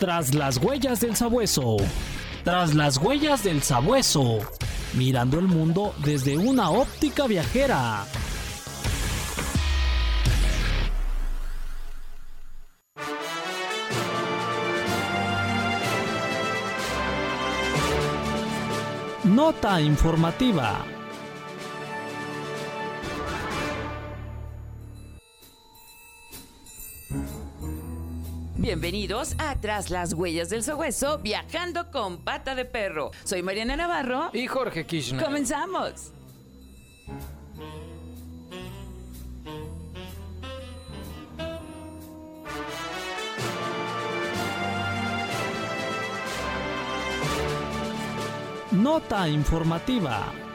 [0.00, 1.76] Tras las huellas del sabueso.
[2.42, 4.38] Tras las huellas del sabueso.
[4.94, 8.06] Mirando el mundo desde una óptica viajera.
[19.24, 20.82] Nota informativa.
[28.60, 33.10] Bienvenidos a Tras las huellas del sabueso, viajando con pata de perro.
[33.24, 34.28] Soy Mariana Navarro.
[34.34, 35.24] Y Jorge Kirchner.
[35.24, 36.12] Comenzamos.
[48.72, 50.49] Nota informativa.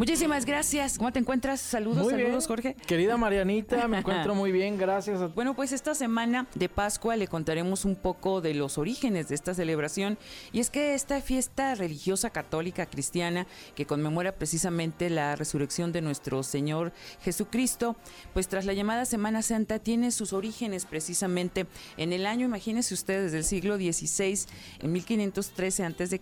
[0.00, 0.96] Muchísimas gracias.
[0.96, 1.60] ¿Cómo te encuentras?
[1.60, 2.40] Saludos, Muy saludos, bien.
[2.48, 2.74] Jorge.
[2.86, 5.20] Querida Marianita, me encuentro muy bien, gracias.
[5.20, 5.26] A...
[5.40, 9.52] Bueno, pues esta semana de Pascua le contaremos un poco de los orígenes de esta
[9.52, 10.16] celebración.
[10.52, 16.42] Y es que esta fiesta religiosa católica cristiana que conmemora precisamente la resurrección de nuestro
[16.44, 17.94] Señor Jesucristo,
[18.32, 21.66] pues tras la llamada Semana Santa tiene sus orígenes precisamente
[21.98, 24.46] en el año, imagínense ustedes, del siglo XVI,
[24.78, 26.20] en 1513 a.C.,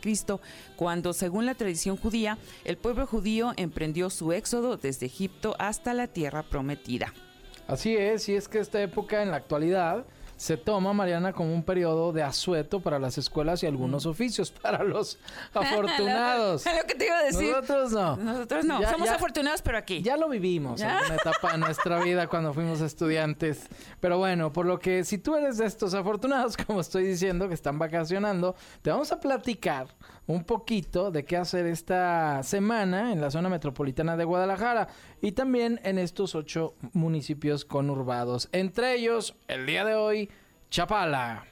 [0.75, 6.07] cuando según la tradición judía, el pueblo judío emprendió su éxodo desde Egipto hasta la
[6.09, 7.13] tierra prometida.
[7.67, 10.07] Así es, y es que esta época en la actualidad
[10.39, 14.85] se toma, Mariana, como un periodo de asueto para las escuelas y algunos oficios para
[14.85, 15.19] los
[15.53, 16.65] afortunados.
[16.65, 17.51] lo que te iba a decir.
[17.51, 18.17] Nosotros no.
[18.17, 18.81] Nosotros no.
[18.81, 20.01] Ya- Somos ya- afortunados, pero aquí.
[20.01, 23.67] Ya lo vivimos en una etapa de nuestra vida cuando fuimos estudiantes.
[24.01, 27.55] Pero bueno, por lo que si tú eres de estos afortunados, como estoy diciendo, que
[27.55, 29.89] están vacacionando, te vamos a platicar
[30.29, 34.89] un poquito de qué hacer esta semana en la zona metropolitana de Guadalajara
[35.23, 38.49] y también en estos ocho municipios conurbados.
[38.53, 40.31] Entre ellos, el día de hoy,
[40.71, 41.48] Chapala.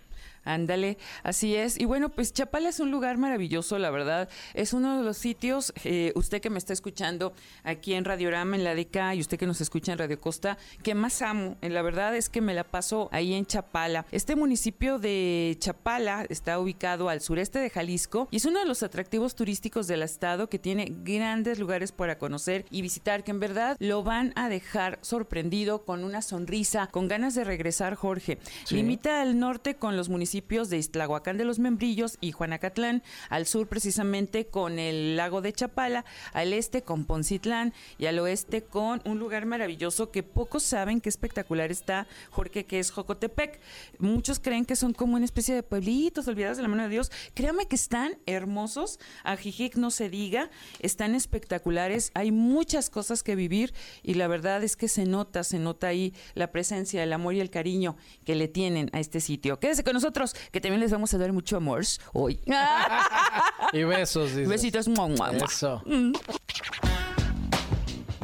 [0.47, 1.79] Ándale, así es.
[1.79, 4.29] Y bueno, pues Chapala es un lugar maravilloso, la verdad.
[4.55, 7.34] Es uno de los sitios, eh, usted que me está escuchando
[7.65, 10.95] aquí en Radiorama, en la DK, y usted que nos escucha en Radio Costa, que
[10.95, 11.57] más amo.
[11.62, 14.07] Eh, La verdad es que me la paso ahí en Chapala.
[14.12, 18.84] Este municipio de Chapala está ubicado al sureste de Jalisco y es uno de los
[18.84, 23.77] atractivos turísticos del estado que tiene grandes lugares para conocer y visitar, que en verdad
[23.81, 28.39] lo van a dejar sorprendido con una sonrisa, con ganas de regresar, Jorge.
[28.65, 28.77] Sí.
[28.77, 33.69] Limita al norte con los municipios de Iztlahuacán de los Membrillos y Juanacatlán, al sur
[33.69, 39.19] precisamente con el lago de Chapala, al este con Poncitlán y al oeste con un
[39.19, 43.58] lugar maravilloso que pocos saben qué espectacular está, Jorge, que es Jocotepec.
[43.98, 47.10] Muchos creen que son como una especie de pueblitos olvidados de la mano de Dios.
[47.34, 53.34] Créame que están hermosos, a Jijic no se diga, están espectaculares, hay muchas cosas que
[53.36, 53.72] vivir
[54.03, 57.41] y la verdad es que se nota, se nota ahí la presencia, el amor y
[57.41, 59.58] el cariño que le tienen a este sitio.
[59.58, 61.82] Quédese con nosotros, que también les vamos a dar mucho amor
[62.12, 62.41] hoy.
[63.72, 64.48] Y besos, dices.
[64.48, 64.88] Besitos.
[64.88, 65.44] mua, mua, mua.
[65.47, 65.82] Eso.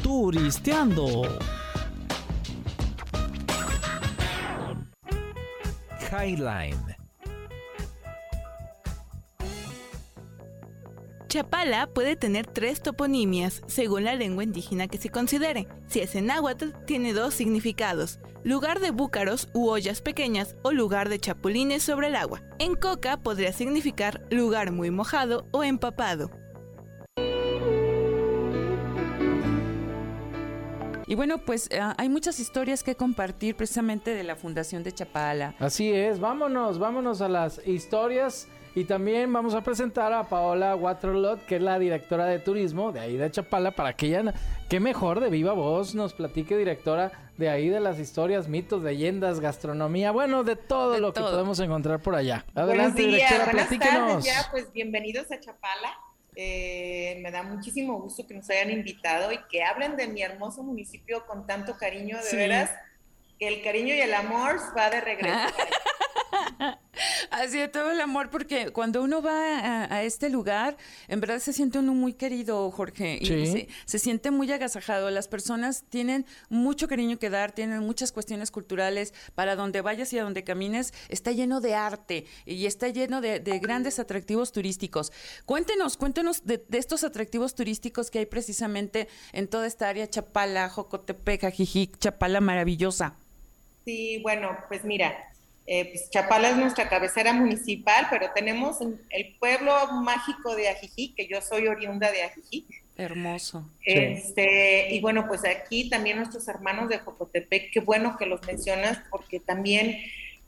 [0.03, 1.23] Turisteando.
[6.11, 6.92] Highline.
[11.33, 15.67] Chapala puede tener tres toponimias, según la lengua indígena que se considere.
[15.87, 21.09] Si es en náhuatl, tiene dos significados: lugar de búcaros u ollas pequeñas o lugar
[21.09, 22.43] de chapulines sobre el agua.
[22.59, 26.31] En coca podría significar lugar muy mojado o empapado.
[31.07, 35.55] Y bueno, pues ah, hay muchas historias que compartir precisamente de la Fundación de Chapala.
[35.59, 41.45] Así es, vámonos, vámonos a las historias y también vamos a presentar a Paola Waterlot,
[41.47, 44.33] que es la directora de turismo de ahí de Chapala, para que ella,
[44.69, 49.41] qué mejor de viva voz, nos platique directora de ahí de las historias, mitos, leyendas,
[49.41, 52.45] gastronomía, bueno, de todo De lo que podemos encontrar por allá.
[52.55, 54.09] Buenos Adelante, días, directora, buenas platíquenos.
[54.09, 55.95] tardes ya, pues bienvenidos a Chapala.
[56.35, 60.63] Eh, me da muchísimo gusto que nos hayan invitado y que hablen de mi hermoso
[60.63, 62.37] municipio con tanto cariño, de Sí.
[62.37, 62.71] veras,
[63.39, 65.37] que el cariño y el amor va de regreso.
[67.31, 70.77] Así de todo el amor, porque cuando uno va a, a este lugar,
[71.09, 73.47] en verdad se siente uno muy querido, Jorge, y Sí.
[73.47, 75.11] se, se siente muy agasajado.
[75.11, 79.15] Las personas tienen mucho cariño que dar, tienen muchas cuestiones culturales.
[79.35, 83.41] Para donde vayas y a donde camines, está lleno de arte y está lleno de,
[83.41, 85.13] de grandes atractivos turísticos.
[85.47, 90.69] Cuéntenos, cuéntenos de, de estos atractivos turísticos que hay precisamente en toda esta área, Chapala,
[90.69, 93.15] Jocotepec, Ajijic, Chapala maravillosa.
[93.85, 95.32] Sí, bueno, pues mira,
[95.67, 101.15] eh, pues Chapala es nuestra cabecera municipal, pero tenemos en el pueblo mágico de Ajijic,
[101.15, 102.83] que yo soy oriunda de Ajijic.
[102.97, 103.71] Hermoso.
[103.85, 109.01] Este, y bueno, pues aquí también nuestros hermanos de Jocotepec, qué bueno que los mencionas
[109.11, 109.99] porque también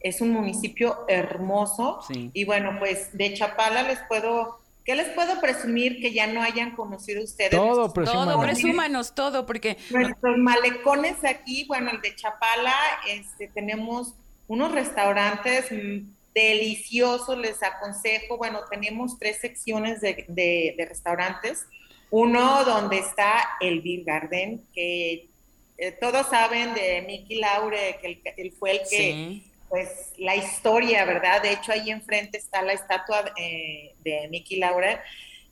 [0.01, 2.01] es un municipio hermoso.
[2.07, 2.31] Sí.
[2.35, 6.77] Y bueno, pues de Chapala les puedo, ¿qué les puedo presumir que ya no hayan
[6.77, 7.53] conocido ustedes?
[7.53, 8.35] Todo, presúmanos.
[8.35, 12.75] Todo, presúmanos todo, porque Nuestros malecones aquí, bueno, el de Chapala,
[13.09, 14.15] este, tenemos
[14.47, 21.67] unos restaurantes mm, deliciosos, les aconsejo, bueno, tenemos tres secciones de, de- de restaurantes.
[22.11, 25.29] Uno donde está el Beer Garden, que
[25.79, 29.45] eh, todos saben de Mickey Laure, que él, él fue el que sí.
[29.69, 31.43] pues la historia, ¿verdad?
[31.43, 35.03] De hecho, ahí enfrente está la estatua eh, de Mickey Laura.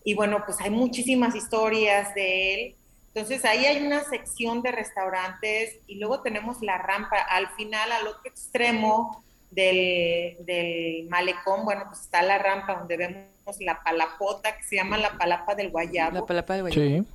[0.05, 2.75] Y bueno, pues hay muchísimas historias de él.
[3.14, 7.19] Entonces, ahí hay una sección de restaurantes y luego tenemos la rampa.
[7.19, 13.32] Al final, al otro extremo del, del malecón, bueno, pues está la rampa donde vemos
[13.61, 16.20] la palapota, que se llama la palapa del Guayabo.
[16.20, 17.03] La palapa de Guayabo.
[17.03, 17.06] Sí.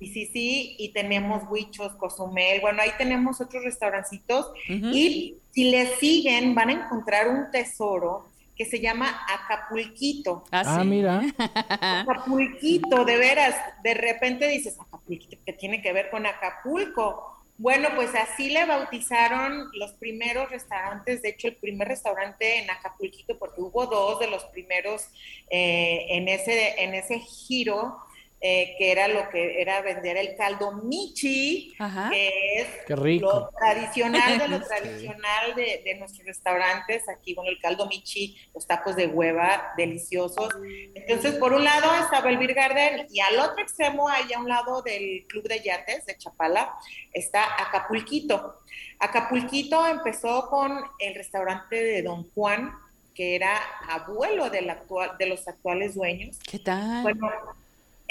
[0.00, 5.94] Y sí, sí, y tenemos huichos, cozumel, bueno, ahí tenemos otros restaurancitos y si le
[5.98, 8.26] siguen van a encontrar un tesoro
[8.62, 10.44] que se llama Acapulquito.
[10.52, 11.20] Ah, Ah, mira.
[12.06, 17.28] Acapulquito, de veras, de repente dices, Acapulquito, ¿qué tiene que ver con Acapulco?
[17.58, 23.36] Bueno, pues así le bautizaron los primeros restaurantes, de hecho el primer restaurante en Acapulquito,
[23.38, 25.08] porque hubo dos de los primeros
[25.50, 27.98] eh, en, ese, en ese giro,
[28.44, 32.10] eh, que era lo que era vender el caldo michi, Ajá.
[32.10, 33.26] que es Qué rico.
[33.32, 34.64] lo tradicional de lo Sí.
[34.66, 37.08] tradicional de, de nuestros restaurantes.
[37.08, 40.48] Aquí, bueno, el caldo michi, los tacos de hueva, deliciosos.
[40.94, 44.48] Entonces, por un lado estaba el Beer Garden y al otro extremo, ahí a un
[44.48, 46.74] lado del Club de Yates de Chapala,
[47.12, 48.58] está Acapulquito.
[48.98, 52.72] Acapulquito empezó con el restaurante de Don Juan,
[53.14, 53.56] que era
[53.88, 56.38] abuelo del actual, de los actuales dueños.
[56.50, 57.02] ¿Qué tal?
[57.02, 57.28] Bueno,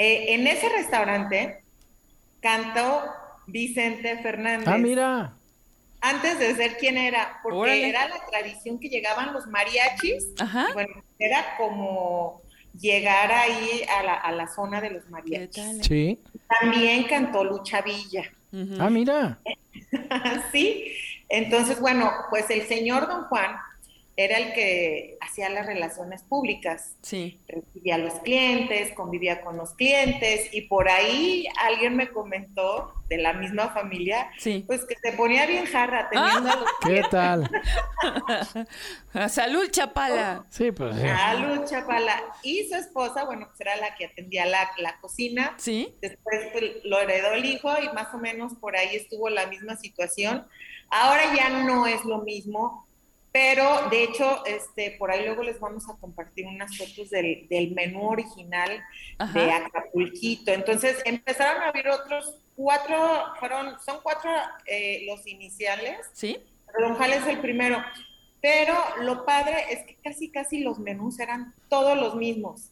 [0.02, 1.64] eh, en ese restaurante
[2.40, 3.04] cantó
[3.46, 4.68] Vicente Fernández.
[4.68, 5.34] Ah, mira.
[6.02, 7.90] Antes de ser quien era, porque Órale.
[7.90, 10.30] era la tradición que llegaban los mariachis.
[10.40, 10.70] Ajá.
[10.72, 12.42] y bueno, era como
[12.80, 15.86] llegar ahí a la, a la zona de los ¿Qué mariachis.
[15.86, 16.20] Sí.
[16.60, 18.24] También cantó Lucha Villa.
[18.80, 19.38] Ah, mira.
[20.52, 20.96] sí.
[21.30, 23.56] Entonces, bueno, pues el señor Don Juan
[24.26, 26.96] era el que hacía las relaciones públicas.
[27.02, 27.40] Sí.
[27.48, 33.18] recibía a los clientes, convivía con los clientes y por ahí alguien me comentó de
[33.18, 34.64] la misma familia, Sí.
[34.66, 37.50] pues que se ponía bien jarra teniendo a los ¿Qué tal?
[39.30, 40.46] Salud, Chapala.
[40.50, 41.04] Sí, pues sí.
[41.08, 45.54] a Luz Chapala y su esposa, bueno, pues era la que atendía la, la cocina.
[45.58, 45.94] Sí.
[46.02, 49.76] Después pues, lo heredó el hijo y más o menos por ahí estuvo la misma
[49.76, 50.48] situación.
[50.90, 52.88] Ahora ya no es lo mismo,
[53.32, 57.72] pero de hecho, este, por ahí luego les vamos a compartir unas fotos del, del
[57.72, 58.84] menú original
[59.34, 59.52] de.
[59.52, 60.52] Acapulquito.
[60.52, 62.98] Entonces empezaron a abrir otros cuatro,
[63.40, 64.30] fueron, son cuatro
[64.66, 66.38] eh, los iniciales, Sí.
[66.68, 67.82] pero Don Jal es el primero.
[68.42, 72.70] Pero lo padre es que casi, casi los menús eran todos los mismos.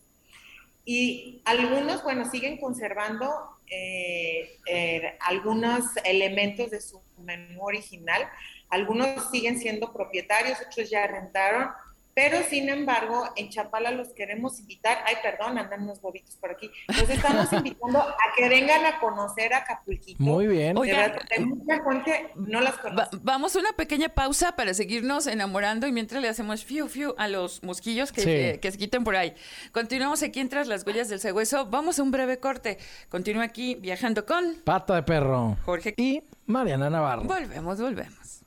[0.84, 3.32] Y algunos, bueno, siguen conservando
[3.70, 8.28] eh, eh, algunos elementos de su menú original.
[8.70, 11.70] Algunos siguen siendo propietarios, otros ya rentaron.
[12.16, 14.98] Pero sin embargo, en Chapala los queremos invitar.
[15.06, 16.70] Ay, perdón, andan unos bobitos por aquí.
[16.88, 20.22] Los estamos invitando a que vengan a conocer Acapulquito.
[20.22, 20.76] Muy bien.
[20.76, 23.10] Mucha gente no las Va- conoce.
[23.22, 27.30] vamos a una pequeña pausa para seguirnos enamorando y mientras le hacemos fiu fiu a
[27.30, 28.28] los mosquillos que, Sí.
[28.28, 29.34] que- que se quiten por ahí.
[29.72, 31.68] Continuamos aquí en Tras las huellas del sagüeso.
[31.68, 32.80] Vamos a un breve corte.
[33.08, 35.56] Continúa aquí viajando con Pata de perro.
[35.64, 35.94] Jorge.
[35.96, 37.24] Y Mariana Navarro.
[37.24, 38.39] Volvemos, volvemos.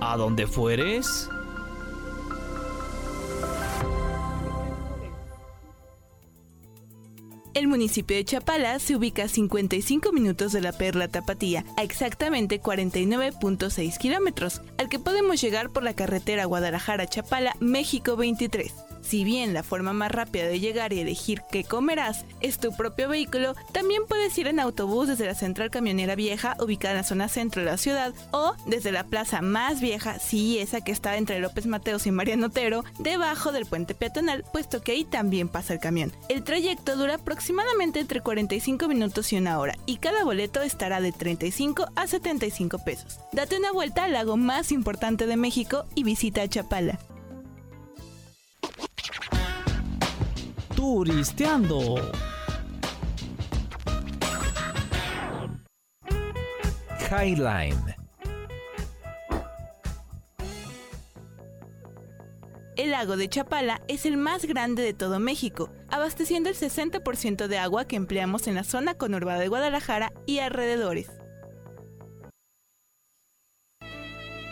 [0.00, 1.28] ¿A dónde fueres?
[7.52, 12.62] El municipio de Chapala se ubica a 55 minutos de la Perla Tapatía, a exactamente
[12.62, 18.72] 49.6 kilómetros, al que podemos llegar por la carretera Guadalajara-Chapala, México 23.
[19.02, 23.08] Si bien la forma más rápida de llegar y elegir qué comerás es tu propio
[23.08, 27.28] vehículo, también puedes ir en autobús desde la central camionera vieja ubicada en la zona
[27.28, 31.40] centro de la ciudad o desde la plaza más vieja, sí, esa que está entre
[31.40, 35.80] López Mateos y Mariano Otero, debajo del puente peatonal, puesto que ahí también pasa el
[35.80, 36.12] camión.
[36.28, 41.12] El trayecto dura aproximadamente entre 45 minutos y una hora y cada boleto estará de
[41.12, 43.18] 35 a 75 pesos.
[43.32, 46.98] Date una vuelta al lago más importante de México y visita Chapala.
[50.74, 51.96] Turisteando.
[57.10, 57.96] Highline.
[62.76, 67.58] El lago de Chapala es el más grande de todo México, abasteciendo el 60% de
[67.58, 71.19] agua que empleamos en la zona conurbada de Guadalajara y alrededores.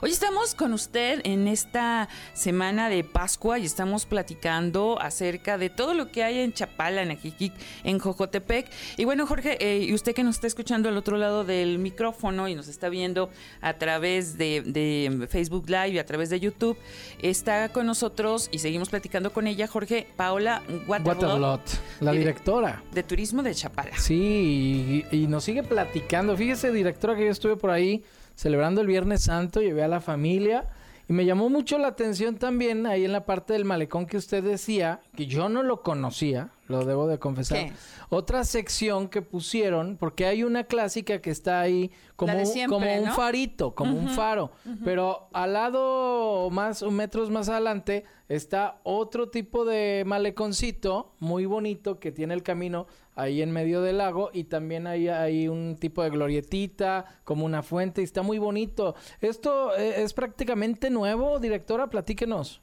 [0.00, 5.92] Hoy estamos con usted en esta semana de Pascua y estamos platicando acerca de todo
[5.92, 7.52] lo que hay en Chapala, en Ajijic,
[7.82, 8.70] en Jojotepec.
[8.96, 12.46] Y bueno, Jorge, eh, y usted que nos está escuchando al otro lado del micrófono
[12.46, 13.28] y nos está viendo
[13.60, 16.78] a través de, Facebook Live y a través de YouTube,
[17.20, 21.60] está con nosotros y seguimos platicando con ella, Jorge Paola Guatalot,
[21.98, 22.84] la directora.
[22.92, 23.98] De Turismo de Chapala.
[23.98, 26.36] Sí, y, y nos sigue platicando.
[26.36, 28.04] Fíjese, directora, que yo estuve por ahí
[28.38, 30.68] celebrando el Viernes Santo, llevé a la familia
[31.08, 34.44] y me llamó mucho la atención también ahí en la parte del malecón que usted
[34.44, 37.72] decía, que yo no lo conocía, lo debo de confesar.
[38.10, 42.32] Otra sección que pusieron, porque hay una clásica que está ahí como,
[42.68, 44.52] como un farito, como un faro,
[44.84, 52.12] pero al lado más metros más adelante está otro tipo de maleconcito muy bonito que
[52.12, 52.86] tiene el camino
[53.18, 57.62] ahí en medio del lago y también hay, hay un tipo de glorietita, como una
[57.62, 58.94] fuente, y está muy bonito.
[59.20, 61.88] ¿Esto eh, es prácticamente nuevo, directora?
[61.90, 62.62] Platíquenos.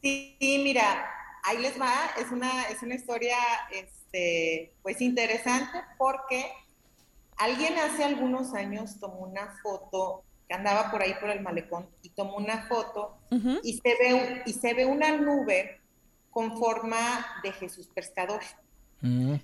[0.00, 1.10] Sí, mira,
[1.42, 3.36] ahí les va, es una, es una historia
[3.72, 6.46] este, pues interesante porque
[7.36, 12.10] alguien hace algunos años tomó una foto que andaba por ahí por el malecón y
[12.10, 13.18] tomó una foto
[13.62, 15.80] y, se ve, y se ve una nube
[16.30, 18.40] con forma de Jesús pescador.
[19.00, 19.34] Mm.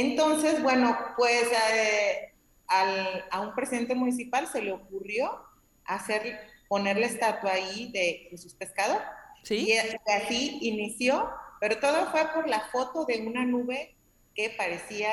[0.00, 2.32] Entonces, bueno, pues eh,
[2.68, 5.44] a un presidente municipal se le ocurrió
[5.84, 6.38] hacer,
[6.68, 9.02] poner la estatua ahí de Jesús Pescador.
[9.42, 9.68] ¿Sí?
[9.68, 9.76] Y
[10.10, 13.96] así inició, pero todo fue por la foto de una nube
[14.34, 15.10] que parecía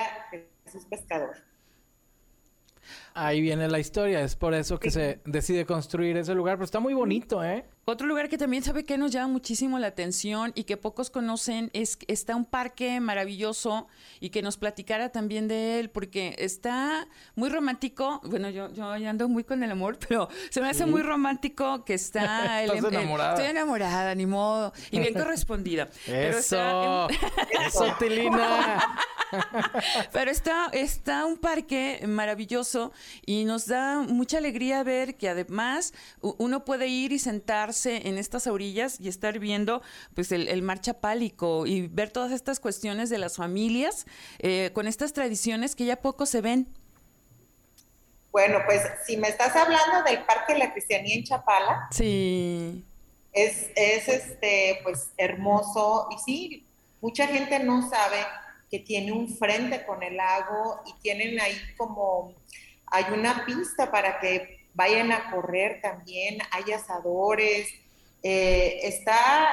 [0.65, 1.35] Jesús Pescador.
[3.17, 6.81] Ahí viene la historia, es por eso que se decide construir ese lugar, pero está
[6.81, 7.63] muy bonito, ¿eh?
[7.87, 11.69] Otro lugar que también sabe que nos llama muchísimo la atención y que pocos conocen
[11.71, 13.87] es que está un parque maravilloso
[14.19, 18.21] y que nos platicara también de él porque está muy romántico.
[18.25, 21.93] Bueno, yo, yo ando muy con el amor, pero se me hace muy romántico que
[21.93, 23.35] está el, em, enamorada?
[23.35, 25.87] estoy enamorada, ni modo, y bien correspondida.
[26.07, 27.07] Eso,
[27.65, 28.99] eso, Tilina.
[30.11, 32.91] Pero está, está un parque maravilloso
[33.25, 38.47] y nos da mucha alegría ver que además uno puede ir y sentarse en estas
[38.47, 39.81] orillas y estar viendo
[40.13, 44.05] pues el, mar chapálico y ver todas estas cuestiones de las familias
[44.39, 46.67] eh, con estas tradiciones que ya poco se ven.
[48.31, 51.87] Bueno, pues si me estás hablando del Parque de la Cristianía en Chapala.
[51.91, 52.83] Sí.
[53.31, 56.65] Es, es este, pues hermoso y sí,
[56.99, 58.17] mucha gente no sabe
[58.69, 62.33] que tiene un frente con el lago y tienen ahí como,
[62.87, 67.69] hay una pista para que vayan a correr también, hay asadores,
[68.23, 69.49] eh, está,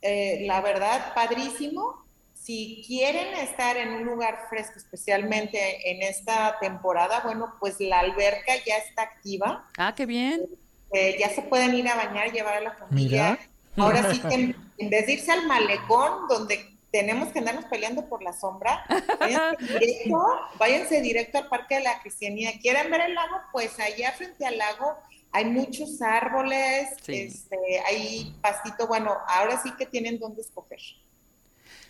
[0.00, 2.04] eh, la verdad, padrísimo.
[2.34, 8.52] Si quieren estar en un lugar fresco, especialmente en esta temporada, bueno, pues la alberca
[8.66, 9.68] ya está activa.
[9.78, 10.46] Ah, qué bien.
[10.92, 13.38] Eh, ya se pueden ir a bañar, llevar a la familia.
[13.76, 18.04] Ahora sí que en, en vez de irse al malecón, donde tenemos que andarnos peleando
[18.06, 18.84] por la sombra.
[20.58, 22.52] Váyanse directo, al Parque de la Cristianía.
[22.60, 23.36] ¿Quieren ver el lago?
[23.50, 24.98] Pues allá frente al lago
[25.32, 27.56] hay muchos árboles, este,
[27.86, 28.86] hay pastito.
[28.86, 30.80] Bueno, ahora sí que tienen dónde escoger.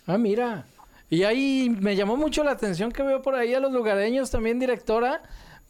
[0.07, 0.65] Ah, mira.
[1.09, 4.57] Y ahí me llamó mucho la atención que veo por ahí a los lugareños también,
[4.57, 5.21] directora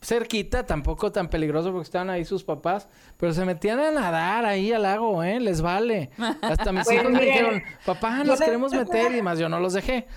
[0.03, 4.71] cerquita, tampoco tan peligroso porque estaban ahí sus papás, pero se metían a nadar ahí
[4.71, 5.39] al lago, ¿eh?
[5.39, 6.11] Les vale.
[6.41, 10.07] Hasta mis hijos me dijeron, papá, nos queremos meter y más yo no los dejé.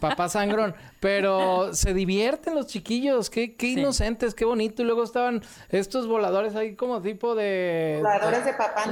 [0.00, 0.74] Papá sangrón.
[1.00, 4.82] Pero se divierten los chiquillos, qué, qué inocentes, qué bonito.
[4.82, 7.98] Y luego estaban estos voladores ahí como tipo de...
[8.02, 8.84] Voladores de papá.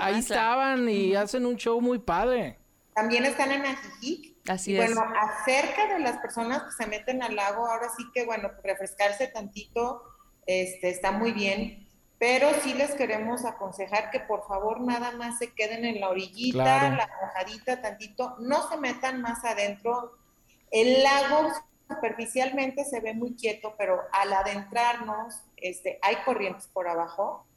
[0.00, 2.58] Ahí estaban y hacen un show muy padre.
[2.94, 7.66] También están en Ajijic Así bueno, acerca de las personas que se meten al lago,
[7.66, 10.02] ahora sí que, bueno, refrescarse tantito
[10.46, 11.86] este, está muy bien,
[12.18, 16.90] pero sí les queremos aconsejar que por favor nada más se queden en la orillita,
[16.90, 20.16] la mojadita tantito, no se metan más adentro.
[20.70, 21.52] El lago
[21.88, 27.47] superficialmente se ve muy quieto, pero al adentrarnos, este, hay corrientes por abajo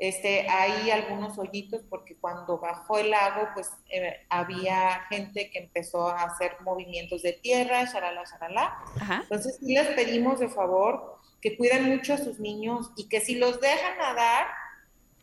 [0.00, 6.08] este, hay algunos hoyitos porque cuando bajó el lago, pues eh, había gente que empezó
[6.08, 8.78] a hacer movimientos de tierra, shalala, shalala.
[9.22, 13.34] Entonces sí les pedimos de favor que cuiden mucho a sus niños y que si
[13.34, 14.46] los dejan nadar,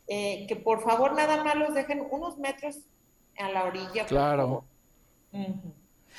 [0.07, 2.77] eh, que por favor nada más los dejen unos metros
[3.39, 4.05] a la orilla.
[4.05, 4.63] Claro.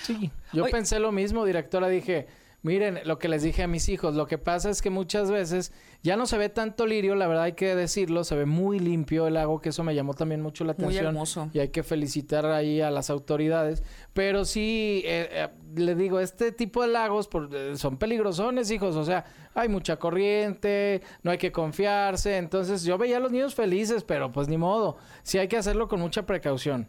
[0.03, 2.27] Sí, yo pensé lo mismo, directora, dije,
[2.63, 5.73] Miren, lo que les dije a mis hijos, lo que pasa es que muchas veces
[6.03, 9.29] ya no se ve tanto lirio, la verdad hay que decirlo, se ve muy limpio
[9.29, 11.07] el lago, que eso me llamó también mucho la Muy atención.
[11.07, 11.51] hermoso.
[11.53, 13.85] Y hay que felicitar ahí a las autoridades.
[14.13, 18.97] Pero sí, eh, eh, le digo, este tipo de lagos por- eh, son peligrosones, hijos.
[18.97, 19.25] O sea,
[19.55, 22.39] hay mucha corriente, no hay que confiarse.
[22.39, 24.97] Entonces, yo veía a los niños felices, pero pues ni modo.
[25.23, 26.89] Sí hay que hacerlo con mucha precaución.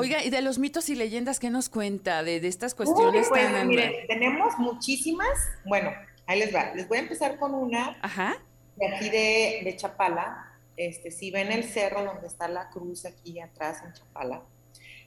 [0.00, 3.28] Oiga, y de los mitos y leyendas, ¿qué nos cuenta de, de estas Uy, cuestiones
[3.28, 3.68] pues, tan...
[3.68, 5.28] miren, tenemos muchísimas.
[5.64, 5.92] Bueno,
[6.26, 6.74] ahí les va.
[6.74, 8.36] Les voy a empezar con una Ajá,
[8.76, 10.46] de aquí de, de Chapala.
[10.76, 14.42] Este, si ven el cerro donde está la cruz aquí atrás en Chapala,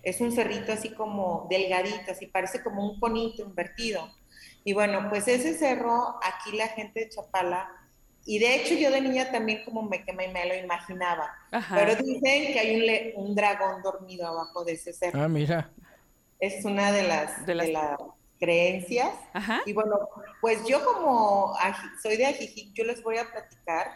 [0.03, 4.07] es un cerrito así como delgadito, así parece como un conito invertido.
[4.63, 7.69] Y bueno, pues ese cerro, aquí la gente de Chapala,
[8.25, 11.75] y de hecho yo de niña también como me, que me, me lo imaginaba, ajá.
[11.75, 15.21] pero dicen que hay un, le- un dragón dormido abajo de ese cerro.
[15.21, 15.71] Ah, mira.
[16.39, 17.97] Es una de las, De de las- las
[18.39, 19.09] creencias.
[19.33, 19.97] Ajá, Y bueno,
[20.41, 21.53] pues yo como
[22.01, 23.87] soy de Ajijic, yo les voy a platicar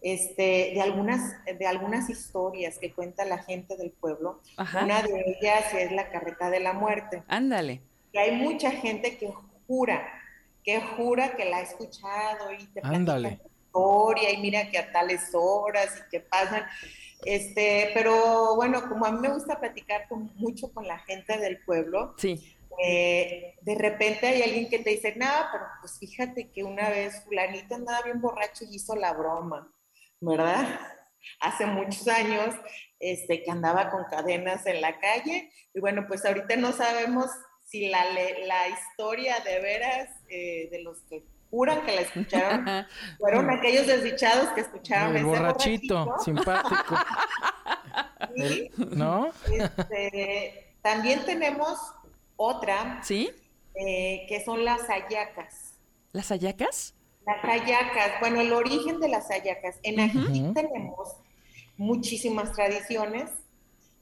[0.00, 4.40] este, de, algunas, de algunas historias que cuenta la gente del pueblo.
[4.56, 4.84] ajá.
[4.84, 7.22] Una de ellas es la carreta de la muerte.
[7.28, 7.82] Ándale.
[8.12, 9.32] Y hay mucha gente que
[9.66, 10.06] jura,
[10.66, 13.28] que jura que la ha escuchado y te Ándale.
[13.40, 16.66] la historia y mira que a tales horas y que pasan.
[17.24, 21.62] Este, pero bueno, como a mí me gusta platicar con- mucho con la gente del
[21.64, 22.56] pueblo, Sí.
[22.84, 27.22] eh, de repente hay alguien que te dice, no, pero pues fíjate que una vez
[27.24, 29.72] fulanito andaba bien borracho y hizo la broma,
[30.20, 30.80] ¿verdad?
[31.40, 32.54] Hace muchos años,
[32.98, 37.26] este, que andaba con cadenas en la calle, y bueno, pues ahorita no sabemos
[37.66, 42.64] si la, le- la historia de veras eh, de los que juran que la escucharon
[43.18, 46.96] fueron aquellos desdichados que escucharon El ese borrachito, borrachito, simpático.
[48.36, 49.30] y, ¿No?
[49.52, 51.78] este, también tenemos
[52.36, 53.30] otra ¿Sí?
[53.74, 55.74] eh, que son las ayacas.
[56.12, 56.94] ¿Las ayacas?
[57.26, 59.76] Las ayacas, bueno, el origen de las ayacas.
[59.82, 60.54] En Ujú.
[60.54, 61.16] tenemos
[61.76, 63.30] muchísimas tradiciones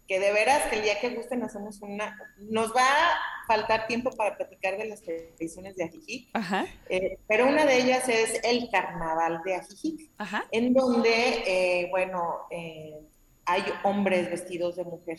[0.07, 2.19] que de veras que el día que gusten hacemos una...
[2.39, 7.47] Nos va a faltar tiempo para platicar de las tradiciones de Ajijic, Ajá, eh, pero
[7.47, 10.45] una de ellas es el carnaval de Ajijic, ajá.
[10.51, 13.01] en donde, eh, bueno, eh,
[13.47, 15.19] hay hombres vestidos de mujer.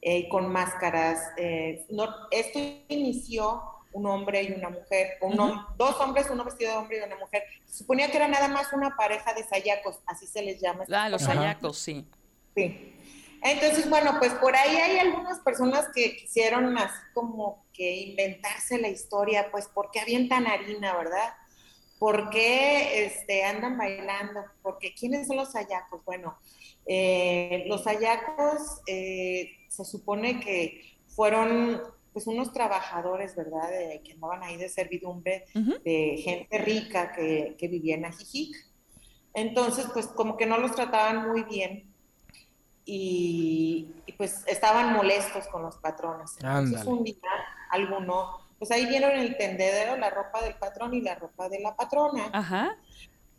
[0.00, 1.18] eh, con máscaras.
[1.36, 3.60] eh, no, esto inició
[3.92, 7.16] un hombre y una mujer, un hom- dos hombres, uno vestido de hombre y una
[7.16, 7.42] mujer.
[7.64, 10.84] Se suponía que era nada más una pareja de sayacos, así se les llama.
[10.92, 11.40] Ah, los Ajá.
[11.40, 12.06] ayacos, sí.
[12.54, 12.94] Sí.
[13.42, 18.88] Entonces, bueno, pues por ahí hay algunas personas que quisieron así como que inventarse la
[18.88, 21.34] historia, pues ¿por qué avientan harina, verdad?
[21.98, 24.40] ¿Por qué este, andan bailando?
[24.62, 26.04] Porque ¿quiénes son los ayacos?
[26.04, 26.38] Bueno,
[26.86, 31.80] eh, los ayacos eh, se supone que fueron
[32.12, 33.68] pues unos trabajadores, ¿verdad?
[33.70, 35.44] De- que andaban ahí de servidumbre,
[35.84, 38.56] de gente rica que, que vivía en Ajijic.
[39.34, 41.87] Entonces, pues como que no los trataban muy bien
[42.90, 46.32] y, y, pues estaban molestos con los patrones.
[46.38, 46.90] Entonces Ándale.
[46.90, 47.16] un día
[47.70, 51.76] alguno, pues ahí vieron el tendedero, la ropa del patrón y la ropa de la
[51.76, 52.30] patrona.
[52.32, 52.76] Ajá.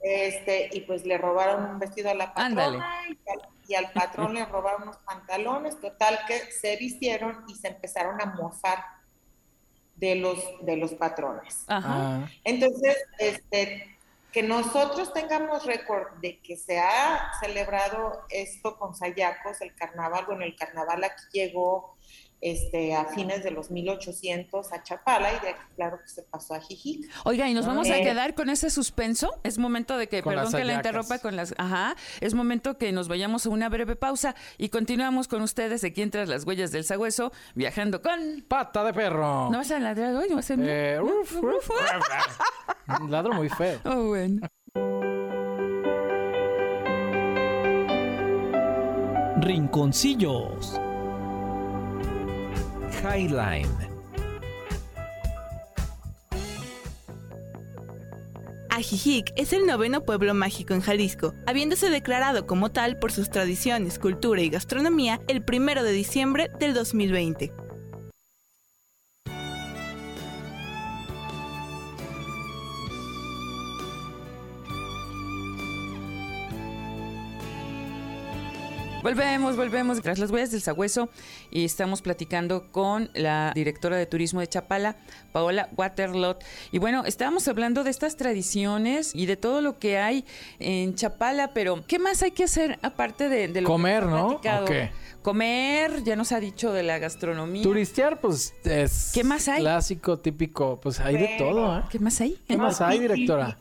[0.02, 4.36] Este, y pues le robaron un vestido a la patrona y al, y al patrón
[4.36, 8.86] le robaron unos pantalones, total que se vistieron y se empezaron a mofar
[9.96, 11.64] de los, de los patrones.
[11.68, 11.90] Ajá.
[11.90, 13.98] Ah, Entonces, este,
[14.32, 20.44] que nosotros tengamos récord de que se ha celebrado esto con sayacos, el carnaval, bueno,
[20.44, 21.96] el carnaval aquí llegó
[22.42, 26.54] este, a fines de los 1800 a Chapala y de aquí, claro, que se pasó
[26.54, 27.10] a Jijic.
[27.26, 29.40] Oiga, y nos vamos a quedar con ese suspenso.
[29.44, 31.54] Es momento de que, perdón que la interrumpa con las.
[31.58, 31.96] Ajá.
[32.22, 36.26] Es momento que nos vayamos a una breve pausa y continuamos con ustedes aquí entre
[36.28, 38.44] las huellas del sagüeso, viajando con.
[38.48, 39.50] pata de perro.
[39.50, 40.30] ¿No vas a ladrar hoy?
[40.30, 41.40] ¿No vas a Eh, uf,
[43.10, 43.80] ladro muy feo.
[43.86, 44.48] Oh, bueno.
[49.42, 50.80] Rinconcillos.
[53.02, 53.68] Highline.
[58.70, 64.00] Ajijic es el noveno pueblo mágico en Jalisco, habiéndose declarado como tal por sus tradiciones,
[64.00, 67.52] cultura y gastronomía el primero de diciembre del 2020.
[79.10, 81.10] Volvemos, volvemos tras las huellas del sagüeso
[81.50, 84.98] y estamos platicando con la directora de turismo de Chapala,
[85.32, 86.44] Paola Waterlot.
[86.72, 90.26] Y bueno, estábamos hablando de estas tradiciones y de todo lo que hay
[90.60, 94.28] en Chapala, pero ¿qué más hay que hacer aparte de, de lo Comer, que ¿no?
[94.28, 94.66] platicado?
[94.66, 94.92] ¿O qué?
[95.24, 97.64] Comer, ya nos ha dicho de la gastronomía.
[97.64, 99.10] Turistear, pues es.
[99.12, 99.62] ¿Qué más hay?
[99.62, 100.80] Clásico, típico.
[100.80, 101.84] Pues hay de todo, ¿eh?
[101.90, 102.40] ¿Qué más hay?
[102.48, 103.58] ¿Qué más hay, directora?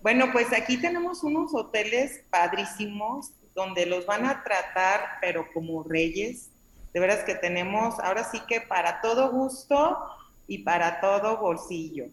[0.00, 6.50] Bueno, pues aquí tenemos unos hoteles padrísimos donde los van a tratar, pero como reyes.
[6.92, 9.98] De veras que tenemos, ahora sí que para todo gusto
[10.46, 12.06] y para todo bolsillo.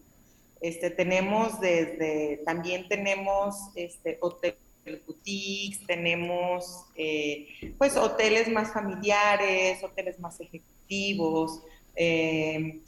[0.60, 4.58] Este, tenemos desde, también tenemos este, hoteles
[5.06, 11.60] boutiques, tenemos eh, pues hoteles más familiares, hoteles más ejecutivos.
[11.94, 12.80] eh,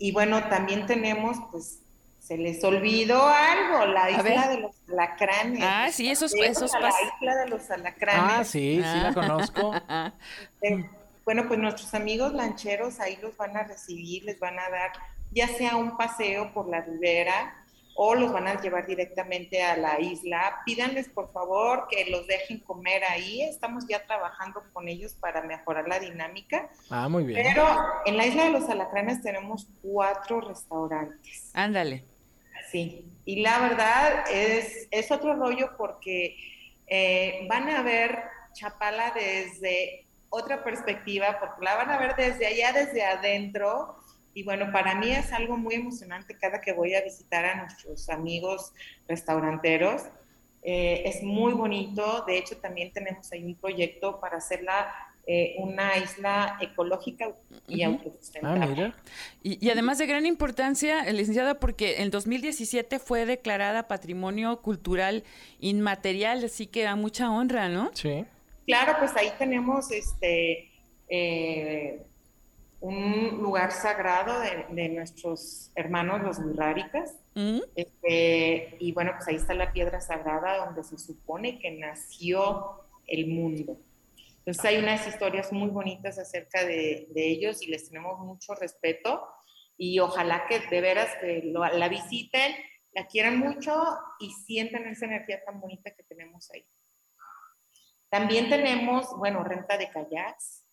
[0.00, 1.80] y bueno, también tenemos pues
[2.28, 4.48] se les olvidó algo, la A isla ver.
[4.50, 5.60] de los alacranes.
[5.62, 8.22] Ah, sí, esos- esos la isla de los alacranes.
[8.40, 9.14] Ah, sí, sí la Ah.
[9.14, 9.72] conozco.
[10.62, 10.84] Eh,
[11.24, 14.92] bueno, pues nuestros amigos lancheros ahí los van a recibir, les van a dar
[15.30, 17.54] ya sea un paseo por la ribera
[17.94, 20.60] o los van a llevar directamente a la isla.
[20.64, 23.42] Pídanles por favor que los dejen comer ahí.
[23.42, 26.68] Estamos ya trabajando con ellos para mejorar la dinámica.
[26.90, 27.40] Ah, muy bien.
[27.42, 27.66] Pero
[28.06, 31.50] en la isla de los alacranes tenemos cuatro restaurantes.
[31.54, 32.04] Ándale.
[32.70, 36.36] Sí, y la verdad es, es otro rollo porque
[36.86, 42.72] eh, van a ver Chapala desde otra perspectiva, porque la van a ver desde allá,
[42.72, 43.96] desde adentro.
[44.34, 48.08] Y bueno, para mí es algo muy emocionante cada que voy a visitar a nuestros
[48.08, 48.72] amigos
[49.06, 50.02] restauranteros.
[50.62, 54.92] Eh, es muy bonito, de hecho también tenemos ahí un proyecto para hacerla
[55.30, 57.34] eh, una isla ecológica
[57.66, 57.82] y.
[57.82, 58.66] Ah, autosustentable.
[58.66, 58.94] mira.
[59.42, 65.24] Y, y además de gran importancia, licenciada, porque en 2017 fue declarada Patrimonio Cultural
[65.60, 67.90] Inmaterial, así que a mucha honra, ¿no?
[67.92, 68.24] Sí.
[68.66, 70.70] Claro, pues ahí tenemos este
[71.10, 72.06] eh,
[72.80, 77.16] un lugar sagrado de, de nuestros hermanos los Murráricas.
[77.34, 77.58] ¿Mm?
[77.76, 83.26] Este, y bueno, pues ahí está la piedra sagrada donde se supone que nació el
[83.26, 83.76] mundo.
[84.48, 89.28] Entonces hay unas historias muy bonitas acerca de, ellos y les tenemos mucho respeto
[89.76, 91.10] y ojalá que de veras
[91.42, 92.56] lo- la visiten,
[92.92, 93.78] la quieran mucho
[94.18, 96.66] y sientan esa energía tan bonita que tenemos ahí.
[98.08, 100.66] También tenemos, bueno, renta de kayaks.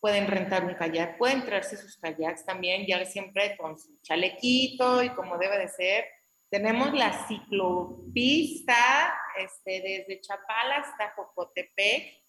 [0.00, 5.10] Pueden rentar un kayak, pueden traerse sus kayaks también, ya siempre con su chalequito y
[5.10, 6.04] como debe de ser.
[6.50, 12.23] Tenemos la ciclopista este, desde Chapala hasta Jocotepec.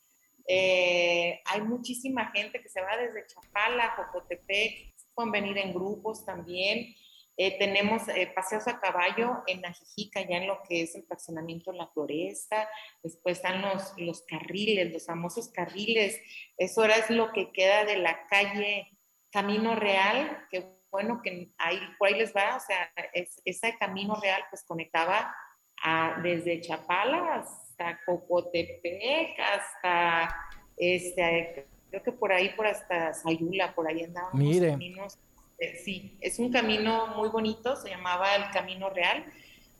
[0.48, 6.94] Eh, hay muchísima gente que se va desde Chapala Jocotepec, pueden venir en grupos también.
[7.38, 11.74] Eh, tenemos eh, paseos a caballo en Ajijica, ya en lo que es el fraccionamiento
[11.74, 12.70] La Floresta.
[13.04, 16.20] Después están los, los carriles, los famosos carriles.
[16.58, 18.88] Eso ahora es lo que queda de la calle
[19.32, 24.16] Camino Real, que bueno que ahí, por ahí les va, o sea, es- ese Camino
[24.16, 25.36] Real pues conectaba
[25.84, 27.44] a- desde Chapala
[27.78, 30.36] hasta Cocotepec, hasta,
[30.78, 34.40] este, creo que por ahí, por hasta Sayula, por ahí andábamos.
[34.40, 34.72] Mire.
[34.72, 35.18] caminos.
[35.58, 39.26] Eh, sí, es un camino muy bonito, se llamaba el Camino Real,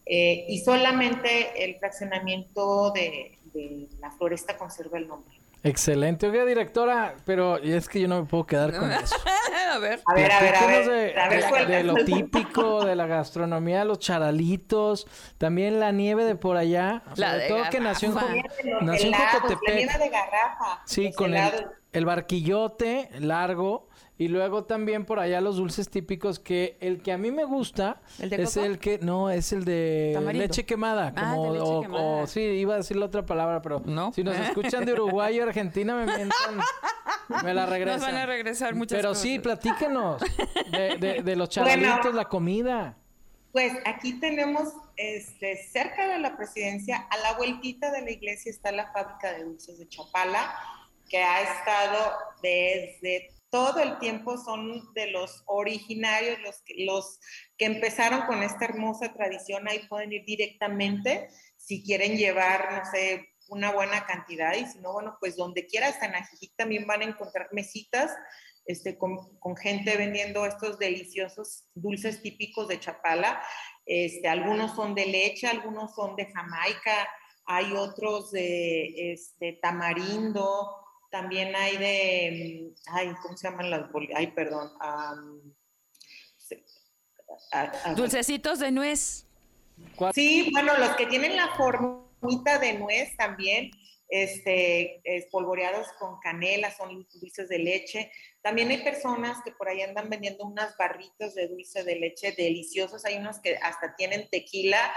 [0.06, 5.38] eh, y solamente el fraccionamiento de, de la floresta conserva el nombre.
[5.66, 6.28] Excelente.
[6.30, 9.16] Oiga, directora, pero es que yo no me puedo quedar con eso.
[9.74, 10.00] a ver.
[10.06, 13.84] A ver, a ver, a ver, de, a ver, de- lo típico de la gastronomía,
[13.84, 15.08] los charalitos,
[15.40, 18.16] también la nieve de por allá, La sobre de todo que nació en,
[18.74, 19.76] Los nació en helados, la Jocotepec.
[19.76, 20.82] nieve de garrafa.
[20.86, 21.52] Sí, con el,
[21.94, 27.18] el barquillote largo y luego también por allá los dulces típicos que el que a
[27.18, 28.66] mí me gusta ¿El de es coco?
[28.66, 30.44] el que no es el de Tamarindo.
[30.48, 32.04] leche quemada Ah, como de leche o- quemada.
[32.24, 34.14] o- sí iba a decir la otra palabra pero No.
[34.14, 34.36] si nos
[34.80, 36.60] escuchan de Uruguay o Argentina me mientan
[37.44, 39.24] me la regresan Nos van a regresar muchas pero cosas.
[39.24, 40.22] sí platíquenos
[40.72, 42.18] de, de- de los charalitos Bueno.
[42.18, 42.98] la comida
[43.52, 48.72] Pues aquí tenemos, este, cerca de la presidencia, a la vueltita de la iglesia está
[48.72, 50.54] la fábrica de dulces de Chapala,
[51.10, 57.22] que ha estado desde todo el tiempo, son de los originarios, los los
[57.58, 63.30] que empezaron con esta hermosa tradición, ahí pueden ir directamente si quieren llevar, no sé,
[63.48, 67.00] una buena cantidad y si no, bueno, pues donde quiera, hasta en Ajijic también van
[67.02, 68.12] a encontrar mesitas
[68.66, 73.42] este, con, con gente vendiendo estos deliciosos dulces típicos de Chapala.
[73.86, 77.08] Este, algunos son de leche, algunos son de Jamaica,
[77.46, 80.85] hay otros de este, tamarindo,
[81.16, 84.70] también hay de, mm, ay, ¿cómo se llaman las boli- Ay, perdón.
[84.82, 85.16] a-
[87.52, 89.26] a- Dulcecitos de nuez.
[90.14, 93.72] Sí, bueno, los que tienen la formita de nuez también.
[94.08, 98.12] este, espolvoreados con canela, son dulces de leche.
[98.44, 103.04] También hay personas que por ahí andan vendiendo unas barritos de dulce de leche deliciosos.
[103.06, 104.94] Hay unos que hasta tienen tequila.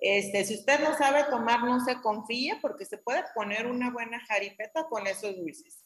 [0.00, 4.18] Este, si usted no sabe tomar, no se confíe porque se puede poner una buena
[4.26, 5.78] jaripeta con esos dulces.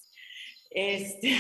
[0.71, 1.37] Este...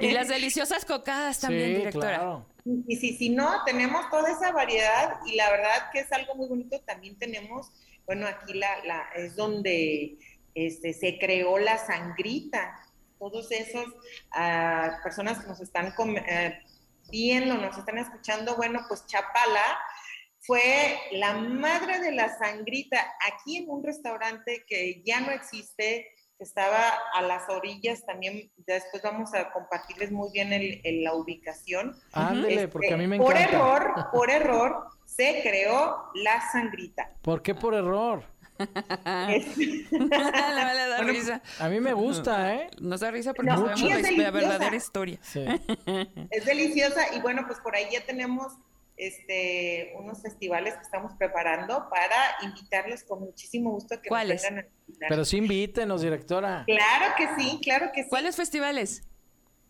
[0.00, 2.44] Y las deliciosas cocadas también, directora.
[2.64, 6.48] Y si, si no, tenemos toda esa variedad y la verdad que es algo muy
[6.48, 6.80] bonito.
[6.80, 7.70] También tenemos,
[8.06, 10.18] bueno, aquí la, la es donde
[10.54, 12.80] este, se creó la sangrita.
[13.18, 19.78] Todos esos uh, personas que nos están uh, viendo, nos están escuchando, bueno, pues Chapala
[20.46, 22.98] fue la madre de la sangrita
[23.32, 28.50] aquí en un restaurante que ya no existe, que estaba a las orillas también.
[28.66, 31.96] Después vamos a compartirles muy bien el, la ubicación.
[32.12, 33.32] Ándele, porque a mí me encanta.
[33.32, 37.10] Por error, por error, se creó la sangrita.
[37.22, 38.24] ¿Por qué por error?
[39.04, 41.42] da risa.
[41.58, 42.70] A mí me gusta, ¿eh?
[42.80, 45.18] Nos da risa porque no, sabemos la, verdadera historia.
[46.30, 48.52] Es deliciosa y bueno, pues por ahí ya tenemos
[48.96, 54.46] este, unos festivales que estamos preparando para invitarlos con muchísimo gusto que ¿Cuáles?
[55.08, 56.64] Pero sí invítenos, directora.
[56.66, 58.08] Claro que sí, claro que sí.
[58.08, 59.02] ¿Cuáles festivales?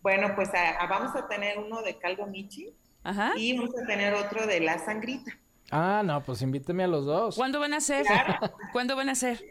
[0.02, 0.50] Bueno, pues
[0.88, 3.32] vamos a tener uno de Calvo Michi Ajá.
[3.36, 5.32] y vamos a tener otro de La Sangrita.
[5.70, 7.36] Ah, no, pues invíteme a los dos.
[7.36, 8.04] ¿Cuándo van a ser?
[8.72, 9.42] ¿Cuándo van a ser?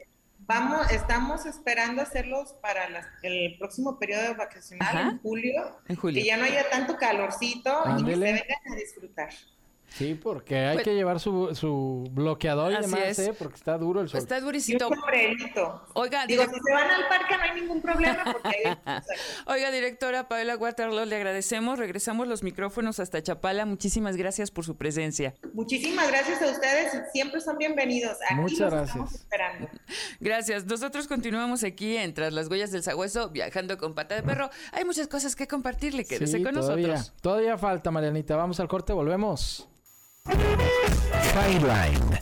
[0.45, 2.87] Vamos, estamos esperando hacerlos para
[3.21, 8.03] el próximo periodo vacacional en julio, en julio, que ya no haya tanto calorcito y
[8.03, 9.29] que se vengan a disfrutar.
[9.93, 13.33] Sí, porque hay pues que llevar su, su bloqueador y demás, ¿eh?
[13.37, 14.19] Porque está duro el sol.
[14.19, 14.79] Está durísimo.
[15.93, 18.75] Oiga, digo, si se van al parque no hay ningún problema porque
[19.45, 21.77] Oiga, directora Paola Waterloo, le agradecemos.
[21.77, 23.67] Regresamos los micrófonos hasta Chapala.
[23.67, 25.35] Muchísimas gracias por su presencia.
[25.53, 26.93] Muchísimas gracias a ustedes.
[27.11, 28.17] Siempre son bienvenidos.
[28.27, 29.13] Aquí Muchas gracias.
[29.13, 29.69] esperando.
[30.19, 30.65] Gracias.
[30.65, 34.49] Nosotros continuamos aquí en Tras las Huellas del Sagüeso, viajando con pata de perro.
[34.71, 36.03] Hay muchas cosas que compartirle.
[36.05, 37.13] Quédese con nosotros.
[37.21, 38.35] Todavía falta, Marianita.
[38.35, 39.69] Vamos al corte, volvemos.
[41.35, 42.19] Highline.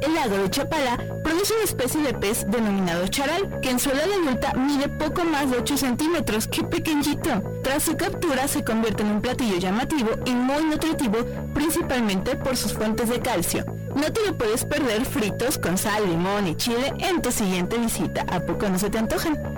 [0.00, 4.04] El lago de Chapala produce una especie de pez denominado charal, que en su edad
[4.04, 7.42] adulta mide poco más de 8 centímetros, ¡qué pequeñito!
[7.64, 11.18] Tras su captura se convierte en un platillo llamativo y muy nutritivo,
[11.52, 13.64] principalmente por sus fuentes de calcio.
[13.96, 18.24] No te lo puedes perder fritos con sal, limón y chile en tu siguiente visita,
[18.28, 19.57] ¿a poco no se te antojan?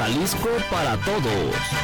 [0.00, 1.79] Jalisco para todos.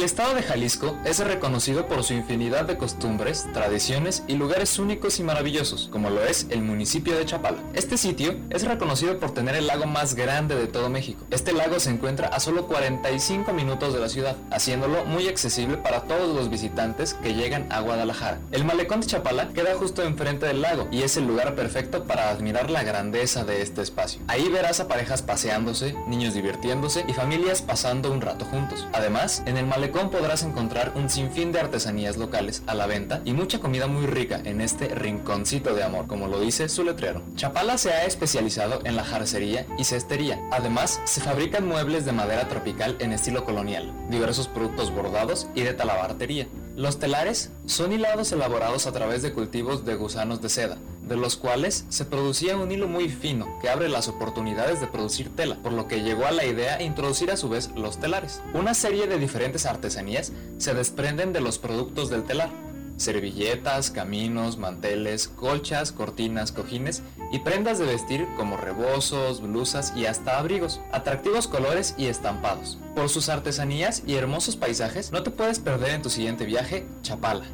[0.00, 5.20] El estado de Jalisco es reconocido por su infinidad de costumbres, tradiciones y lugares únicos
[5.20, 7.58] y maravillosos, como lo es el municipio de Chapala.
[7.74, 11.26] Este sitio es reconocido por tener el lago más grande de todo México.
[11.30, 16.04] Este lago se encuentra a solo 45 minutos de la ciudad, haciéndolo muy accesible para
[16.04, 18.40] todos los visitantes que llegan a Guadalajara.
[18.52, 22.30] El malecón de Chapala queda justo enfrente del lago y es el lugar perfecto para
[22.30, 24.22] admirar la grandeza de este espacio.
[24.28, 28.88] Ahí verás a parejas paseándose, niños divirtiéndose y familias pasando un rato juntos.
[28.94, 33.32] Además, en el malecón podrás encontrar un sinfín de artesanías locales a la venta y
[33.32, 37.22] mucha comida muy rica en este rinconcito de amor, como lo dice su letrero.
[37.34, 40.40] Chapala se ha especializado en la jarcería y cestería.
[40.52, 45.74] Además, se fabrican muebles de madera tropical en estilo colonial, diversos productos bordados y de
[45.74, 46.48] talabartería.
[46.76, 50.78] Los telares son hilados elaborados a través de cultivos de gusanos de seda,
[51.10, 55.34] de los cuales se producía un hilo muy fino que abre las oportunidades de producir
[55.34, 58.40] tela, por lo que llegó a la idea introducir a su vez los telares.
[58.54, 62.50] Una serie de diferentes artesanías se desprenden de los productos del telar,
[62.96, 70.38] servilletas, caminos, manteles, colchas, cortinas, cojines y prendas de vestir como rebozos, blusas y hasta
[70.38, 72.78] abrigos, atractivos colores y estampados.
[72.94, 77.46] Por sus artesanías y hermosos paisajes, no te puedes perder en tu siguiente viaje Chapala.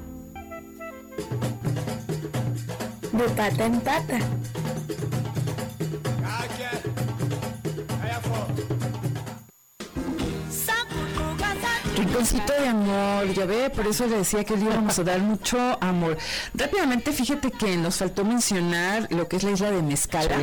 [3.16, 4.18] De pata en pata.
[12.16, 15.58] Rinconcito de amor, ya ve, por eso le decía que le íbamos a dar mucho
[15.82, 16.16] amor.
[16.54, 20.38] Rápidamente, fíjate que nos faltó mencionar lo que es la isla de Mezcala.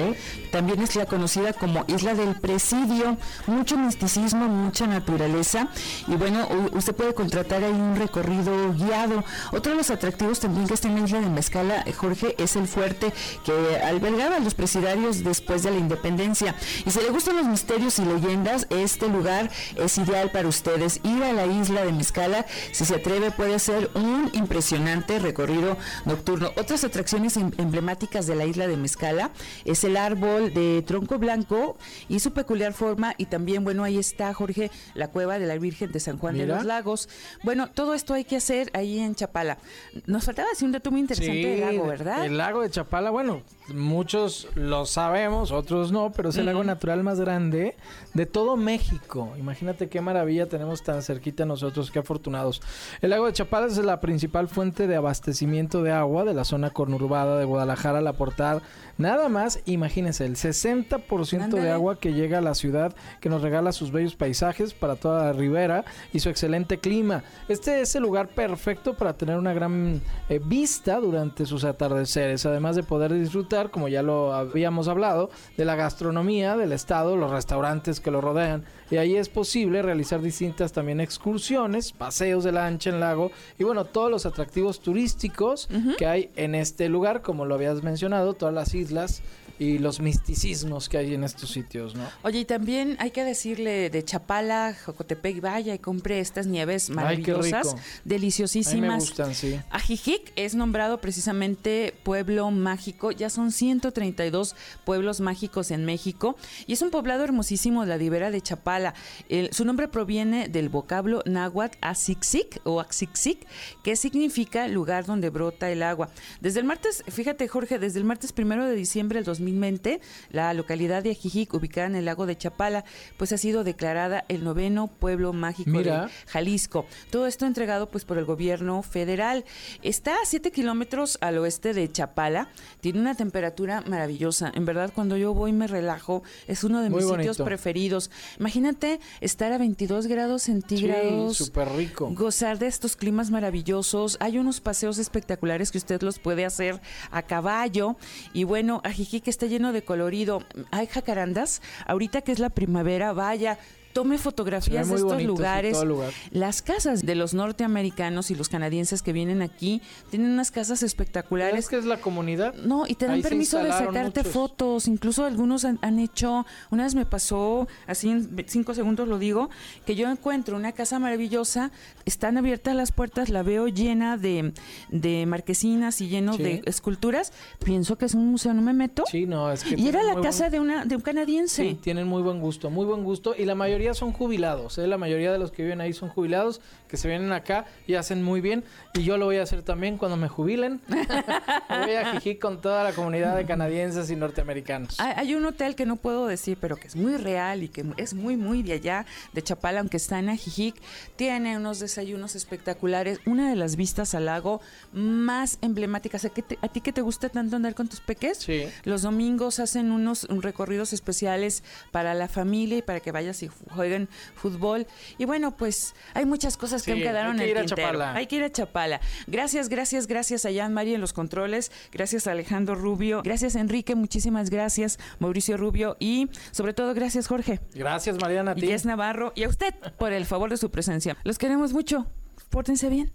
[0.51, 3.17] También es la conocida como Isla del Presidio.
[3.47, 5.67] Mucho misticismo, mucha naturaleza.
[6.07, 9.23] Y bueno, usted puede contratar ahí un recorrido guiado.
[9.51, 12.55] Otro de los atractivos también que está en la isla de Mezcala, eh, Jorge, es
[12.55, 13.12] el fuerte
[13.43, 16.53] que albergaba a los presidarios después de la independencia.
[16.86, 20.99] Y si le gustan los misterios y leyendas, este lugar es ideal para ustedes.
[21.03, 22.45] Ir a la isla isla de Mezcala.
[22.71, 26.52] Si se atreve puede hacer un impresionante recorrido nocturno.
[26.58, 29.32] Otras atracciones em- emblemáticas de la isla de Mezcala
[29.65, 31.78] es el árbol de tronco blanco
[32.10, 35.91] y su peculiar forma y también, bueno, ahí está Jorge, la cueva de la Virgen
[35.91, 37.10] de San Juan de los Lagos.
[37.43, 39.58] Bueno, todo esto hay que hacer ahí en Chapala.
[40.06, 42.26] Nos faltaba así un dato muy interesante del lago, ¿verdad?
[42.26, 43.41] El lago de Chapala, bueno,
[43.73, 47.75] muchos lo sabemos, otros no, pero es el lago natural más grande
[48.13, 49.33] de todo México.
[49.38, 52.62] Imagínate qué maravilla tenemos tan cerquita nosotros, qué afortunados.
[53.01, 56.69] El lago de Chapala es la principal fuente de abastecimiento de agua de la zona
[56.69, 58.62] conurbada de Guadalajara al aportar
[58.97, 61.71] nada más, imagínense, el 60% de Ándale.
[61.71, 65.34] agua que llega a la ciudad que nos regala sus bellos paisajes para toda la
[65.34, 67.23] ribera y su excelente clima.
[67.47, 72.75] Este es el lugar perfecto para tener una gran eh, vista durante sus atardeceres, además
[72.75, 77.99] de poder disfrutar, como ya lo habíamos hablado, de la gastronomía del estado, los restaurantes
[77.99, 78.63] que lo rodean.
[78.91, 83.86] Y ahí es posible realizar distintas también excursiones, paseos de lancha en lago y bueno,
[83.86, 88.75] todos los atractivos turísticos que hay en este lugar, como lo habías mencionado, todas las
[88.75, 89.21] islas islas
[89.59, 92.03] y los misticismos que hay en estos sitios, ¿no?
[92.23, 96.95] Oye, y también hay que decirle de Chapala, Jocotepec, vaya y compre estas nieves Ay,
[96.95, 97.69] maravillosas, rico.
[97.69, 98.99] A mí me deliciosísimas.
[99.01, 99.59] gustan, sí.
[99.69, 106.35] Ajijic es nombrado precisamente pueblo mágico, ya son 132 pueblos mágicos en México
[106.67, 108.93] y es un poblado hermosísimo de la ribera de Chapala.
[109.29, 113.45] El- su nombre proviene del vocablo náhuatl axixic o axixic,
[113.83, 116.09] que significa lugar donde brota el agua.
[116.41, 119.99] Desde el martes, fíjate Jorge, desde el martes primero de diciembre del 2020,
[120.32, 122.86] la localidad de Ajijic, ubicada en el lago de Chapala,
[123.17, 126.06] pues ha sido declarada el noveno pueblo mágico Mira.
[126.06, 126.86] de Jalisco.
[127.10, 129.45] Todo esto entregado pues por el gobierno federal.
[129.82, 132.49] Está a 7 kilómetros al oeste de Chapala.
[132.82, 134.51] Tiene una temperatura maravillosa.
[134.53, 136.23] En verdad, cuando yo voy me relajo.
[136.47, 138.12] Es uno de Muy mis sitios preferidos.
[138.39, 141.38] Imagínate estar a 22 grados centígrados.
[141.38, 142.10] Sí, súper rico.
[142.12, 144.17] Gozar de estos climas maravillosos.
[144.19, 147.95] Hay unos paseos espectaculares que usted los puede hacer a caballo.
[148.34, 150.43] Y bueno, Ajijic está lleno de colorido.
[150.71, 151.61] Hay jacarandas.
[151.85, 153.57] Ahorita que es la primavera, vaya.
[153.93, 155.84] Tome fotografías de estos lugares.
[155.84, 156.12] lugar.
[156.32, 161.51] Las casas de los norteamericanos y los canadienses que vienen aquí tienen unas casas espectaculares.
[161.53, 162.56] ¿Sabes qué es la comunidad?
[162.56, 164.34] No, y te dan Ahí permiso de sacarte muchos.
[164.34, 164.88] fotos.
[164.88, 169.49] Incluso algunos han, han hecho, una vez me pasó, así en cinco segundos lo digo,
[169.86, 171.71] que yo encuentro una casa maravillosa,
[172.06, 174.53] están abiertas las puertas, la veo llena de,
[174.89, 176.41] de marquesinas y lleno Sí.
[176.43, 177.32] de esculturas.
[177.63, 179.03] Pienso que es un museo, no me meto.
[179.10, 181.63] Sí, no, es que y era la casa de, una, de un canadiense.
[181.63, 183.36] Sí, tienen muy buen gusto, muy buen gusto.
[183.38, 184.87] Y la mayoría son jubilados, ¿eh?
[184.87, 188.23] La mayoría de los que viven ahí son jubilados, que se vienen acá y hacen
[188.23, 188.63] muy bien.
[188.93, 190.79] Y yo lo voy a hacer también cuando me jubilen.
[190.87, 191.05] Me
[191.85, 194.99] voy a Jijic con toda la comunidad de canadienses y norteamericanos.
[194.99, 197.83] Hay, hay un hotel que no puedo decir, pero que es muy real y que
[197.97, 200.75] es muy, muy de allá, de Chapala, aunque está en Ajijic.
[201.15, 204.61] Tiene unos desayunos espectaculares, una de las vistas al lago
[204.93, 206.25] más emblemáticas.
[206.25, 208.37] ¿A, qué te- a ti que te gusta tanto andar con tus peques?
[208.37, 208.65] Sí.
[208.83, 214.07] Los domingos hacen unos recorridos especiales para la familia y para que vayas y jueguen
[214.36, 214.88] fútbol.
[215.17, 217.62] Y bueno, pues hay muchas cosas que Sí, aún quedaron hay que en ir a
[217.62, 217.88] el tintero.
[217.89, 218.13] Chapala.
[218.15, 219.01] Hay que ir a Chapala.
[219.27, 221.71] Gracias, gracias, gracias a Jan Mari en los controles.
[221.91, 223.21] Gracias a Alejandro Rubio.
[223.23, 228.62] Gracias Enrique, muchísimas gracias Mauricio Rubio y sobre todo gracias Jorge Gracias, Mariana, a y
[228.62, 228.67] ti.
[228.67, 231.17] Jess Navarro y a usted por el favor de su presencia.
[231.23, 232.05] Los queremos mucho.
[232.49, 233.12] Pórtense bien.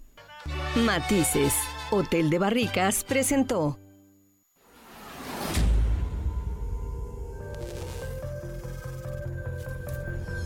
[0.75, 1.53] Matices.
[1.91, 3.79] Hotel de Barricas presentó.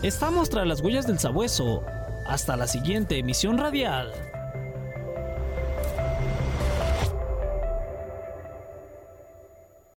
[0.03, 1.81] Estamos tras las huellas del sabueso.
[2.25, 4.11] Hasta la siguiente emisión radial.